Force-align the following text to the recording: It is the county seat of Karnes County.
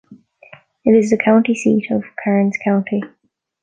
It 0.83 0.95
is 0.95 1.11
the 1.11 1.17
county 1.17 1.53
seat 1.53 1.91
of 1.91 2.01
Karnes 2.25 2.57
County. 2.63 3.03